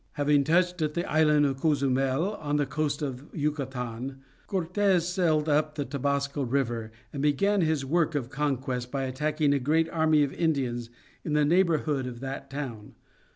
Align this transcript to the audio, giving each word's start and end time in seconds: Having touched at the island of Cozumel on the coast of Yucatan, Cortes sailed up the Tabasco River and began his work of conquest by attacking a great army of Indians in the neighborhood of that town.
Having 0.13 0.45
touched 0.45 0.81
at 0.81 0.95
the 0.95 1.07
island 1.07 1.45
of 1.45 1.61
Cozumel 1.61 2.33
on 2.37 2.55
the 2.55 2.65
coast 2.65 3.03
of 3.03 3.27
Yucatan, 3.33 4.19
Cortes 4.47 5.07
sailed 5.07 5.47
up 5.47 5.75
the 5.75 5.85
Tabasco 5.85 6.41
River 6.41 6.91
and 7.13 7.21
began 7.21 7.61
his 7.61 7.85
work 7.85 8.15
of 8.15 8.31
conquest 8.31 8.89
by 8.91 9.03
attacking 9.03 9.53
a 9.53 9.59
great 9.59 9.87
army 9.91 10.23
of 10.23 10.33
Indians 10.33 10.89
in 11.23 11.33
the 11.33 11.45
neighborhood 11.45 12.07
of 12.07 12.19
that 12.21 12.49
town. 12.49 12.95